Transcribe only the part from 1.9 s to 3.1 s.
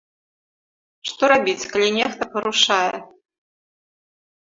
нехта парушае?